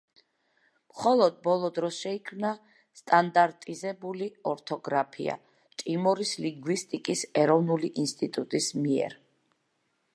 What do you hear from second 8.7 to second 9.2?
მიერ.